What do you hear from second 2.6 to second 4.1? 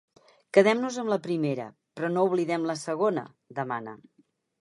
la segona, demana.